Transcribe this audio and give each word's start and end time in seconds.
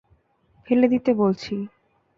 ফেলে 0.67 0.87
দিতে 0.87 1.11
বলছি। 1.13 1.53